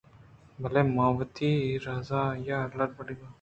[0.61, 1.51] بلئے من وتی
[1.85, 3.29] رضاءَ آئی ءَ را دلبڈّی داتگ اَت